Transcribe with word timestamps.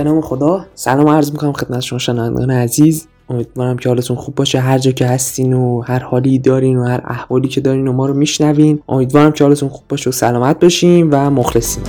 به 0.00 0.04
نام 0.04 0.20
خدا. 0.20 0.66
سلام 0.74 1.08
عرض 1.08 1.32
می‌کنم 1.32 1.52
خدمت 1.52 1.80
شما 1.80 1.98
شنوندگان 1.98 2.50
عزیز. 2.50 3.06
امیدوارم 3.28 3.76
که 3.76 3.88
حالتون 3.88 4.16
خوب 4.16 4.34
باشه. 4.34 4.58
هر 4.58 4.78
جا 4.78 4.92
که 4.92 5.06
هستین 5.06 5.52
و 5.52 5.80
هر 5.80 5.98
حالی 5.98 6.38
دارین 6.38 6.76
و 6.76 6.84
هر 6.84 7.00
احوالی 7.04 7.48
که 7.48 7.60
دارین 7.60 7.88
و 7.88 7.92
ما 7.92 8.06
رو 8.06 8.14
میشنوین. 8.14 8.82
امیدوارم 8.88 9.32
که 9.32 9.44
حالتون 9.44 9.68
خوب 9.68 9.88
باشه 9.88 10.10
و 10.10 10.12
سلامت 10.12 10.60
باشین 10.60 11.10
و 11.10 11.30
مخلصین 11.30 11.82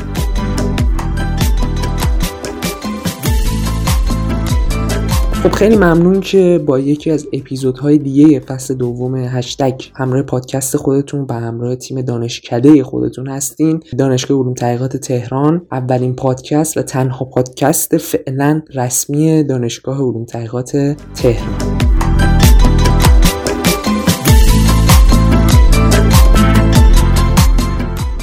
خب 5.43 5.51
خیلی 5.51 5.75
ممنون 5.75 6.19
که 6.19 6.63
با 6.65 6.79
یکی 6.79 7.11
از 7.11 7.27
اپیزودهای 7.33 7.97
دیگه 7.97 8.39
فصل 8.39 8.73
دوم 8.73 9.15
هشتگ 9.15 9.81
همراه 9.95 10.23
پادکست 10.23 10.77
خودتون 10.77 11.25
و 11.29 11.33
همراه 11.33 11.75
تیم 11.75 12.01
دانشکده 12.01 12.83
خودتون 12.83 13.27
هستین. 13.27 13.83
دانشگاه 13.97 14.37
علوم 14.37 14.53
تحقیقات 14.53 14.97
تهران 14.97 15.67
اولین 15.71 16.15
پادکست 16.15 16.77
و 16.77 16.81
تنها 16.81 17.25
پادکست 17.25 17.97
فعلا 17.97 18.61
رسمی 18.73 19.43
دانشگاه 19.43 19.97
علوم 19.97 20.25
تحقیقات 20.25 20.71
تهران. 21.15 21.81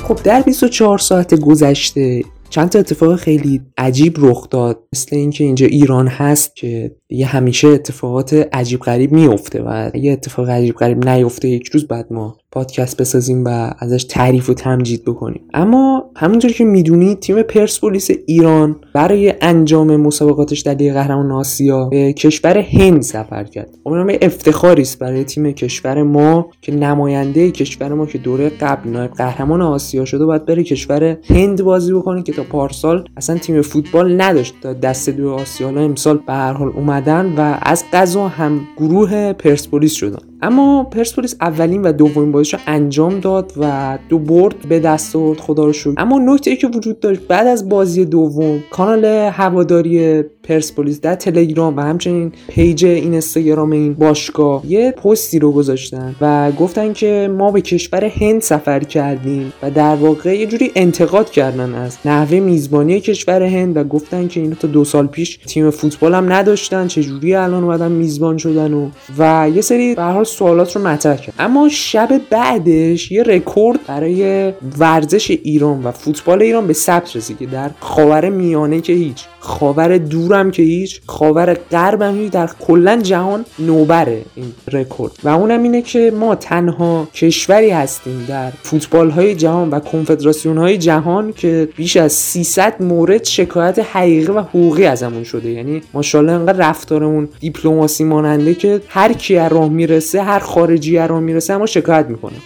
خب 0.08 0.22
در 0.24 0.42
24 0.42 0.98
ساعت 0.98 1.40
گذشته 1.40 2.22
چند 2.50 2.68
تا 2.68 2.78
اتفاق 2.78 3.16
خیلی 3.16 3.60
عجیب 3.78 4.16
رخ 4.18 4.48
داد. 4.50 4.82
مثل 4.92 5.16
اینکه 5.16 5.44
اینجا 5.44 5.66
ایران 5.66 6.08
هست 6.08 6.56
که 6.56 6.97
دیگه 7.08 7.26
همیشه 7.26 7.68
اتفاقات 7.68 8.48
عجیب 8.52 8.80
غریب 8.80 9.12
میفته 9.12 9.62
و 9.62 9.90
یه 9.94 10.12
اتفاق 10.12 10.50
عجیب 10.50 10.74
غریب 10.74 11.08
نیفته 11.08 11.48
یک 11.48 11.68
روز 11.68 11.86
بعد 11.86 12.06
ما 12.12 12.36
پادکست 12.52 12.96
بسازیم 12.96 13.44
و 13.44 13.70
ازش 13.78 14.04
تعریف 14.04 14.50
و 14.50 14.54
تمجید 14.54 15.04
بکنیم. 15.04 15.40
اما 15.54 16.10
همونطور 16.16 16.50
که 16.50 16.64
می‌دونید 16.64 17.20
تیم 17.20 17.42
پرسپولیس 17.42 18.10
ایران 18.26 18.76
برای 18.94 19.34
انجام 19.40 19.96
مسابقاتش 19.96 20.60
در 20.60 20.74
لیگ 20.74 20.92
قهرمان 20.92 21.32
آسیا 21.32 21.84
به 21.84 22.12
کشور 22.12 22.58
هند 22.58 23.02
سفر 23.02 23.44
کرد. 23.44 23.70
امیدوارم 23.86 24.18
افتخاری 24.22 24.82
است 24.82 24.98
برای 24.98 25.24
تیم 25.24 25.52
کشور 25.52 26.02
ما 26.02 26.50
که 26.62 26.74
نماینده 26.74 27.50
کشور 27.50 27.94
ما 27.94 28.06
که 28.06 28.18
دوره 28.18 28.48
قبل 28.48 28.90
نایب 28.90 29.10
قهرمان 29.10 29.62
آسیا 29.62 30.04
شده 30.04 30.26
باید 30.26 30.44
بره 30.44 30.62
کشور 30.62 31.16
هند 31.28 31.62
بازی 31.62 31.92
بکنه 31.92 32.22
که 32.22 32.32
تا 32.32 32.42
پارسال 32.42 33.08
اصلا 33.16 33.38
تیم 33.38 33.62
فوتبال 33.62 34.20
نداشت. 34.20 34.54
تا 34.62 34.72
دست 34.72 35.10
دو 35.10 35.30
آسیا 35.30 35.68
امسال 35.68 36.18
به 36.26 36.32
هر 36.32 36.52
حال 36.52 36.68
اومدن 36.98 37.26
و 37.36 37.58
از 37.62 37.84
قضا 37.92 38.28
هم 38.28 38.60
گروه 38.76 39.32
پرسپولیس 39.32 39.92
شدن. 39.92 40.18
اما 40.42 40.84
پرسپولیس 40.84 41.36
اولین 41.40 41.82
و 41.82 41.92
دومین 41.92 42.32
بازیش 42.32 42.54
رو 42.54 42.60
انجام 42.66 43.20
داد 43.20 43.52
و 43.60 43.98
دو 44.08 44.18
برد 44.18 44.68
به 44.68 44.80
دست 44.80 45.16
آورد 45.16 45.40
خدا 45.40 45.64
رو 45.64 45.72
شکر. 45.72 45.94
اما 45.96 46.18
نکته 46.18 46.50
ای 46.50 46.56
که 46.56 46.66
وجود 46.66 47.00
داشت 47.00 47.20
بعد 47.20 47.46
از 47.46 47.68
بازی 47.68 48.04
دوم 48.04 48.64
کانال 48.70 49.04
هواداری 49.04 50.22
پرسپولیس 50.22 51.00
در 51.00 51.14
تلگرام 51.14 51.76
و 51.76 51.80
همچنین 51.80 52.32
پیج 52.48 52.84
این 52.84 53.12
اینستاگرام 53.18 53.72
این 53.72 53.94
باشگاه 53.94 54.62
یه 54.66 54.90
پستی 54.90 55.38
رو 55.38 55.52
گذاشتن 55.52 56.14
و 56.20 56.52
گفتن 56.52 56.92
که 56.92 57.30
ما 57.38 57.50
به 57.50 57.60
کشور 57.60 58.04
هند 58.04 58.40
سفر 58.40 58.80
کردیم 58.80 59.52
و 59.62 59.70
در 59.70 59.94
واقع 59.94 60.38
یه 60.38 60.46
جوری 60.46 60.72
انتقاد 60.74 61.30
کردن 61.30 61.74
از 61.74 61.98
نحوه 62.04 62.40
میزبانی 62.40 63.00
کشور 63.00 63.42
هند 63.42 63.76
و 63.76 63.84
گفتن 63.84 64.28
که 64.28 64.40
اینا 64.40 64.54
تا 64.54 64.68
دو 64.68 64.84
سال 64.84 65.06
پیش 65.06 65.36
تیم 65.36 65.70
فوتبال 65.70 66.14
هم 66.14 66.32
نداشتن 66.32 66.86
جوری 66.86 67.34
الان 67.34 67.64
اومدن 67.64 67.92
میزبان 67.92 68.38
شدن 68.38 68.72
و 68.72 68.88
و 69.18 69.50
یه 69.54 69.60
سری 69.60 69.94
به 69.94 70.02
سوالات 70.28 70.76
رو 70.76 70.82
مطرح 70.82 71.16
کرد. 71.16 71.34
اما 71.38 71.68
شب 71.68 72.20
بعدش 72.30 73.12
یه 73.12 73.22
رکورد 73.22 73.78
برای 73.86 74.52
ورزش 74.78 75.30
ایران 75.30 75.82
و 75.82 75.90
فوتبال 75.90 76.42
ایران 76.42 76.66
به 76.66 76.72
ثبت 76.72 77.16
رسید 77.16 77.38
که 77.38 77.46
در 77.46 77.70
خاور 77.80 78.28
میانه 78.28 78.80
که 78.80 78.92
هیچ 78.92 79.24
خاور 79.40 79.98
دورم 79.98 80.50
که 80.50 80.62
هیچ 80.62 81.00
خاور 81.06 81.54
غربم 81.54 82.16
هیچ 82.16 82.32
در 82.32 82.50
کلا 82.66 82.96
جهان 83.02 83.44
نوبره 83.58 84.22
این 84.34 84.52
رکورد. 84.72 85.12
و 85.24 85.28
اونم 85.28 85.62
اینه 85.62 85.82
که 85.82 86.12
ما 86.16 86.34
تنها 86.34 87.08
کشوری 87.14 87.70
هستیم 87.70 88.24
در 88.28 88.50
فوتبال 88.62 89.10
های 89.10 89.34
جهان 89.34 89.70
و 89.70 89.80
کنفدراسیون 89.80 90.58
های 90.58 90.78
جهان 90.78 91.32
که 91.32 91.68
بیش 91.76 91.96
از 91.96 92.12
300 92.12 92.82
مورد 92.82 93.24
شکایت 93.24 93.78
حقیقی 93.78 94.32
و 94.32 94.40
حقوقی 94.40 94.84
ازمون 94.84 95.24
شده. 95.24 95.50
یعنی 95.50 95.82
ماشاءالله 95.94 96.32
انقدر 96.32 96.68
رفتارمون 96.68 97.28
دیپلماسی 97.40 98.04
ماننده 98.04 98.54
که 98.54 98.80
هر 98.88 99.12
کی 99.12 99.36
راه 99.36 99.68
می‌رسه 99.68 100.17
هر 100.18 100.38
خارجی 100.38 100.98
راه 100.98 101.20
می‌رسه 101.20 101.52
از 101.52 101.59
ما 101.59 101.66
شکایت 101.66 102.06
می‌کنه. 102.06 102.36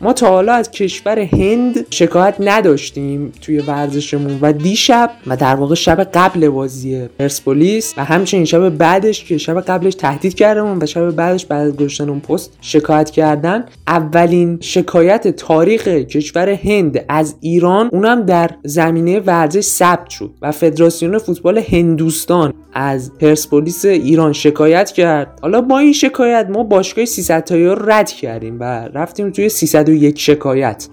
ما 0.00 0.12
تا 0.12 0.28
حالا 0.28 0.52
از 0.52 0.70
کشور 0.70 1.18
هند 1.18 1.86
شکایت 1.90 2.34
نداشتیم 2.40 3.32
توی 3.40 3.58
ورزشمون 3.58 4.38
و 4.42 4.52
دیشب 4.52 5.10
و 5.26 5.36
در 5.36 5.54
واقع 5.54 5.74
شب 5.74 6.04
قبل 6.14 6.48
بازی 6.48 7.06
پرسپولیس 7.18 7.94
و 7.96 8.04
همچنین 8.04 8.44
شب 8.44 8.68
بعدش 8.68 9.24
که 9.24 9.38
شب 9.38 9.60
قبلش 9.60 9.94
تهدید 9.94 10.34
کردمون 10.34 10.78
و 10.82 10.86
شب 10.86 11.10
بعدش 11.10 11.46
بعد 11.46 11.66
از 11.66 11.76
گذاشتن 11.76 12.08
اون 12.08 12.20
پست 12.20 12.52
شکایت 12.60 13.10
کردن. 13.10 13.64
اولین 13.86 14.58
شکایت 14.60 15.28
تاریخ 15.28 15.88
کشور 15.88 16.48
هند 16.48 17.04
از 17.08 17.34
ایران 17.40 17.88
اونم 17.92 18.22
در 18.22 18.50
زمینه 18.64 19.20
ورزش 19.20 19.60
ثبت 19.60 20.10
شد 20.10 20.30
و 20.42 20.52
فدراسیون 20.52 21.18
فوتبال 21.18 21.58
هندوستان 21.58 22.52
از 22.72 23.12
پرسپولیس 23.18 23.84
ایران 23.84 24.32
شکایت 24.32 24.92
کرد. 24.92 25.38
حالا 25.42 25.60
با 25.60 25.78
این 25.78 25.92
شکایت 25.92 26.46
ما 26.50 26.62
باشگاه 26.62 27.04
300 27.04 27.44
تایی 27.44 27.74
رد 27.80 28.10
کردیم 28.10 28.56
و 28.60 28.64
رفتیم 28.94 29.30
توی 29.30 29.48
301 29.88 30.18
شکایت. 30.18 30.88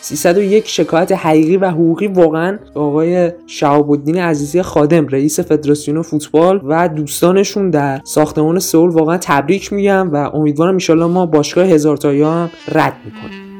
301 0.00 0.68
شکایت 0.68 1.12
حقیقی 1.12 1.56
و 1.56 1.70
حقوقی 1.70 2.06
واقعا 2.06 2.58
آقای 2.74 3.32
شهاب 3.46 3.90
الدین 3.90 4.18
عزیزی 4.18 4.62
خادم 4.62 5.06
رئیس 5.06 5.40
فدراسیون 5.40 6.02
فوتبال 6.02 6.60
و 6.64 6.88
دوستانشون 6.88 7.70
در 7.70 8.00
ساختمان 8.04 8.58
سئول 8.58 8.90
واقعا 8.90 9.18
تبریک 9.20 9.72
میگم 9.72 10.10
و 10.12 10.16
امیدوارم 10.16 10.78
ان 10.88 11.04
ما 11.04 11.26
باشگاه 11.26 11.64
هزار 11.64 11.96
تایی 11.96 12.22
هم 12.22 12.50
رد 12.74 12.96
می‌کنیم. 13.04 13.51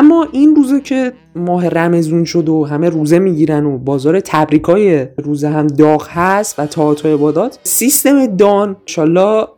اما 0.00 0.26
این 0.32 0.56
روزه 0.56 0.80
که 0.80 1.12
ماه 1.36 1.68
رمزون 1.68 2.24
شد 2.24 2.48
و 2.48 2.64
همه 2.64 2.88
روزه 2.88 3.18
می‌گیرن 3.18 3.66
و 3.66 3.78
بازار 3.78 4.20
تبریکای 4.20 5.06
روزه 5.16 5.48
هم 5.48 5.66
داغ 5.66 6.06
هست 6.10 6.58
و 6.58 6.66
تاعت 6.66 7.04
و 7.04 7.08
عبادات 7.08 7.58
سیستم 7.62 8.26
دان 8.26 8.76
شالا 8.86 9.48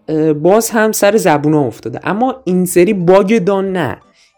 باز 0.42 0.70
هم 0.70 0.92
سر 0.92 1.16
زبون 1.16 1.54
افتاده. 1.54 2.00
اما 2.04 2.34
این 2.44 2.64
سری 2.64 2.92
باگ 2.92 3.38
دان 3.38 3.72
نه. 3.72 3.97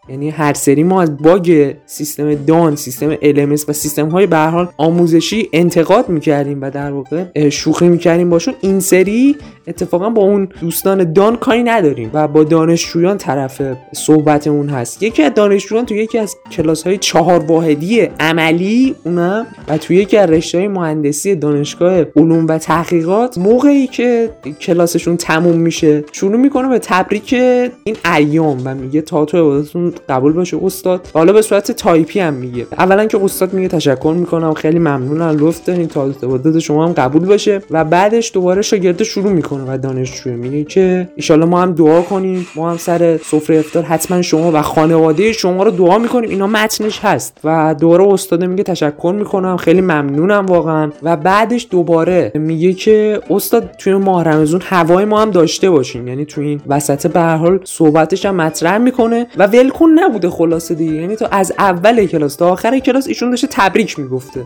یعنی 0.09 0.29
هر 0.29 0.53
سری 0.53 0.83
ما 0.83 1.01
از 1.01 1.17
باگ 1.17 1.73
سیستم 1.85 2.35
دان 2.35 2.75
سیستم 2.75 3.15
LMS 3.15 3.69
و 3.69 3.73
سیستم 3.73 4.09
های 4.09 4.27
به 4.27 4.37
حال 4.37 4.67
آموزشی 4.77 5.49
انتقاد 5.53 6.09
می‌کردیم 6.09 6.61
و 6.61 6.71
در 6.71 6.91
واقع 6.91 7.49
شوخی 7.49 7.87
می‌کردیم 7.87 8.29
باشون. 8.29 8.53
این 8.61 8.79
سری 8.79 9.35
اتفاقا 9.67 10.09
با 10.09 10.21
اون 10.21 10.47
دوستان 10.61 11.13
دان 11.13 11.35
کاری 11.35 11.63
نداریم 11.63 12.09
و 12.13 12.27
با 12.27 12.43
دانشجویان 12.43 13.17
طرف 13.17 13.61
صحبتمون 13.93 14.69
هست. 14.69 15.03
یکی 15.03 15.23
از 15.23 15.33
دانشجویان 15.33 15.85
تو 15.85 15.95
یکی 15.95 16.17
از 16.17 16.35
کلاس 16.51 16.83
های 16.83 16.97
چهار 16.97 17.45
واحدی 17.45 18.01
عملی 18.19 18.95
اونم 19.03 19.45
و 19.67 19.77
تو 19.77 19.93
یکی 19.93 20.17
از 20.17 20.29
رشته 20.29 20.57
های 20.57 20.67
مهندسی 20.67 21.35
دانشگاه 21.35 22.01
علوم 22.15 22.47
و 22.47 22.57
تحقیقات 22.57 23.37
موقعی 23.37 23.87
که 23.87 24.29
کلاسشون 24.61 25.17
تموم 25.17 25.55
میشه 25.55 26.03
شروع 26.11 26.37
می‌کنه 26.37 26.67
به 26.67 26.79
تبریک 26.79 27.33
این 27.33 27.95
ایام 28.15 28.61
و 28.65 28.75
میگه 28.75 29.01
طاعاتتون 29.01 29.63
قبول 30.09 30.33
باشه 30.33 30.57
استاد. 30.63 31.07
حالا 31.13 31.33
به 31.33 31.41
صورت 31.41 31.71
تایپی 31.71 32.19
هم 32.19 32.33
میگه. 32.33 32.67
اولا 32.77 33.05
که 33.05 33.23
استاد 33.23 33.53
میگه 33.53 33.67
تشکر 33.67 34.13
می‌کنم 34.17 34.53
خیلی 34.53 34.79
ممنونم 34.79 35.37
لطف 35.39 35.65
دارین 35.65 35.87
طاعات 35.87 36.59
شما 36.59 36.87
هم 36.87 36.93
قبول 36.93 37.25
باشه. 37.25 37.61
و 37.71 37.83
بعدش 37.83 38.31
دوباره 38.33 38.61
شاگرد 38.61 39.03
شروع 39.03 39.31
می‌کنه. 39.31 39.54
و 39.67 39.77
دانشجو 39.77 40.29
میگه 40.29 40.63
که 40.63 41.09
ان 41.29 41.43
ما 41.43 41.61
هم 41.61 41.73
دعا 41.73 42.01
کنیم 42.01 42.47
ما 42.55 42.71
هم 42.71 42.77
سر 42.77 43.17
سفره 43.17 43.59
افطار 43.59 43.83
حتما 43.83 44.21
شما 44.21 44.51
و 44.51 44.61
خانواده 44.61 45.31
شما 45.31 45.63
رو 45.63 45.71
دعا 45.71 45.97
می‌کنیم. 45.97 46.29
اینا 46.29 46.47
متنش 46.47 46.99
هست 46.99 47.37
و 47.43 47.75
دوباره 47.79 48.07
استاد 48.07 48.43
میگه 48.43 48.63
تشکر 48.63 49.13
می‌کنم 49.17 49.57
خیلی 49.57 49.81
ممنونم 49.81 50.45
واقعا. 50.45 50.91
و 51.03 51.17
بعدش 51.17 51.67
دوباره 51.71 52.31
میگه 52.35 52.73
که 52.73 53.21
استاد 53.29 53.71
توی 53.79 53.93
ماه 53.93 54.23
رمضان 54.23 54.61
هوای 54.63 55.05
ما 55.05 55.21
هم 55.21 55.31
داشته 55.31 55.69
باشین. 55.69 56.07
یعنی 56.07 56.25
توی 56.25 56.47
این 56.47 56.61
وسط 56.67 57.07
به 57.07 57.19
هر 57.19 57.35
حال 57.35 57.59
صحبتش 57.63 58.25
هم 58.25 58.35
مطرح 58.35 58.77
می‌کنه 58.77 59.27
و 59.37 59.47
ول 59.47 59.71
نبوده 59.95 60.29
خلاصه 60.29 60.75
دیگه. 60.75 60.93
یعنی 60.93 61.15
تو 61.15 61.27
از 61.31 61.53
اول 61.59 62.05
کلاس 62.05 62.35
تا 62.35 62.49
آخر 62.49 62.79
کلاس 62.79 63.07
ایشون 63.07 63.29
داشته 63.29 63.47
تبریک 63.51 63.99
می‌گفته. 63.99 64.43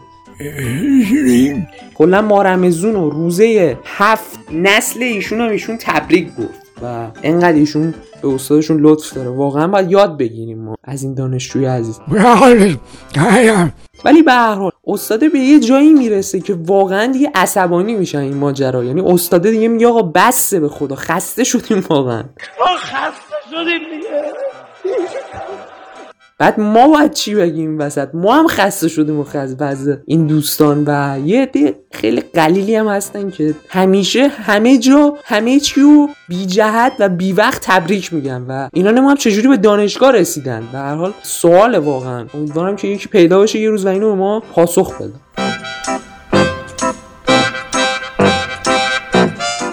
کلا 1.95 2.21
ما 2.21 2.41
رمزون 2.41 2.95
و 2.95 3.09
روزه 3.09 3.77
هفت 3.85 4.39
نسل 4.51 5.03
ایشون 5.03 5.41
هم 5.41 5.49
ایشون 5.49 5.77
تبریک 5.81 6.27
گفت. 6.35 6.69
و 6.83 7.07
انقدر 7.23 7.57
ایشون 7.57 7.93
به 8.21 8.27
استادشون 8.27 8.79
لطف 8.81 9.13
داره. 9.13 9.29
واقعا 9.29 9.67
باید 9.67 9.91
یاد 9.91 10.17
بگیریم 10.17 10.59
ما 10.59 10.75
از 10.83 11.03
این 11.03 11.13
دانشجوی 11.13 11.65
عزیز. 11.65 11.99
ولی 14.05 14.21
به 14.23 14.31
هر 14.31 14.53
حال 14.53 14.71
استاد 14.87 15.31
به 15.31 15.39
یه 15.39 15.59
جایی 15.59 15.93
می‌رسه 15.93 16.39
که 16.39 16.53
واقعا 16.53 17.05
دیگه 17.05 17.31
عصبانی 17.35 17.95
میشن 17.95 18.17
این 18.17 18.37
ماجرا. 18.37 18.83
یعنی 18.83 19.01
استاد 19.01 19.49
دیگه 19.49 19.67
میگه 19.67 19.87
آقا 19.87 20.01
بسه 20.01 20.59
به 20.59 20.69
خدا 20.69 20.95
خسته 20.95 21.43
شدیم 21.43 21.83
واقعا. 21.89 22.23
ما 22.59 22.65
خسته 22.77 23.35
شدیم. 23.51 23.88
بعد 26.39 26.59
ما 26.59 26.87
باید 26.87 27.11
چی 27.11 27.35
بگیم 27.35 27.79
وسط؟ 27.79 28.09
ما 28.13 28.35
هم 28.35 28.47
خسته 28.47 28.87
شدیم 28.87 29.25
از 29.33 29.57
بعض 29.57 29.89
این 30.05 30.27
دوستان 30.27 30.83
و 30.87 31.19
یه 31.25 31.41
عده 31.41 31.75
خیلی 31.91 32.21
قلیلی 32.21 32.75
هم 32.75 32.87
هستن 32.87 33.29
که 33.29 33.55
همیشه 33.69 34.27
همه 34.27 34.77
جا 34.77 35.13
همه 35.23 35.59
چی 35.59 35.81
و 35.81 36.07
بی 36.29 36.45
جهت 36.45 36.93
و 36.99 37.09
بی 37.09 37.33
وقت 37.33 37.61
تبریک 37.65 38.13
میگن 38.13 38.45
و 38.49 38.69
اینا 38.73 38.91
نمیم 38.91 39.15
چجوری 39.15 39.47
به 39.47 39.57
دانشگاه 39.57 40.11
رسیدن؟ 40.11 40.63
به 40.71 40.77
هر 40.77 40.95
حال 40.95 41.13
سوال 41.23 41.75
واقعا. 41.75 42.25
امیدوارم 42.33 42.75
که 42.75 42.87
یکی 42.87 43.09
پیدا 43.09 43.37
باشه 43.37 43.59
یه 43.59 43.69
روز 43.69 43.85
و 43.85 43.89
اینو 43.89 44.09
به 44.09 44.15
ما 44.15 44.39
پاسخ 44.39 45.01
بده. 45.01 45.13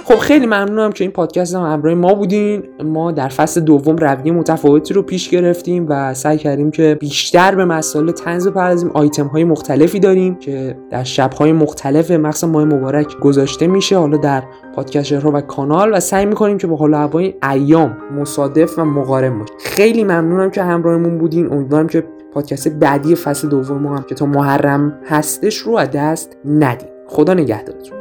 خب 0.08 0.16
خیلی 0.16 0.46
ممنونم 0.46 0.92
که 0.92 1.04
این 1.04 1.10
پادکست 1.10 1.54
هم 1.54 1.62
همراه 1.62 1.94
ما 1.94 2.14
بودین. 2.14 2.62
ما 2.84 3.12
در 3.12 3.28
فصل 3.28 3.60
دوم 3.60 3.96
رویه 3.96 4.32
متفاوتی 4.32 4.94
رو 4.94 5.02
پیش 5.02 5.28
گرفتیم 5.28 5.86
و 5.88 6.14
سعی 6.14 6.38
کردیم 6.38 6.70
که 6.70 6.96
بیشتر 7.00 7.54
به 7.54 7.64
مسائل 7.64 8.10
تنز 8.10 8.48
بپردازیم 8.48 8.90
آیتم 8.94 9.26
های 9.26 9.44
مختلفی 9.44 10.00
داریم 10.00 10.34
که 10.34 10.78
در 10.90 11.04
شب 11.04 11.32
های 11.32 11.52
مختلف 11.52 12.10
مخصوصا 12.10 12.46
ماه 12.46 12.64
مبارک 12.64 13.18
گذاشته 13.18 13.66
میشه. 13.66 13.98
حالا 13.98 14.16
در 14.16 14.42
پادکست 14.74 15.12
رو 15.12 15.32
و 15.32 15.40
کانال 15.40 15.94
و 15.94 16.00
سعی 16.00 16.26
می‌کنیم 16.26 16.58
که 16.58 16.66
با 16.66 16.76
حال 16.76 16.94
هوای 16.94 17.34
ایام 17.50 17.96
مصادف 18.20 18.78
و 18.78 18.84
مقارن 18.84 19.38
باشه 19.38 19.52
خیلی 19.58 20.04
ممنونم 20.04 20.50
که 20.50 20.62
همراهمون 20.62 21.18
بودین. 21.18 21.52
امیدوارم 21.52 21.86
که 21.86 22.04
پادکست 22.34 22.68
بعدی 22.68 23.14
فصل 23.14 23.48
دوم 23.48 23.86
هم 23.86 24.02
که 24.02 24.14
تا 24.14 24.26
محرم 24.26 24.98
هستش 25.06 25.56
رو 25.56 25.76
از 25.76 25.90
دست 25.90 26.36
ندیم 26.44 26.88
خدا 27.06 27.34
نگهدارتون. 27.34 27.95